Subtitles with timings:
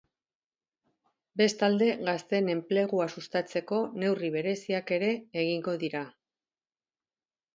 [1.41, 5.11] Bestalde, gazteen enplegua sustatzeko neurri bereziak ere
[5.45, 6.05] egingo dira.